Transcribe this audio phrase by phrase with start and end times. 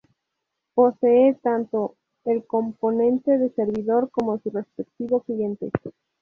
[0.73, 1.95] Posee tanto
[2.25, 5.69] el componente de servidor como su respectivo cliente.